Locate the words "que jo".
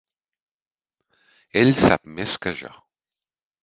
2.47-2.77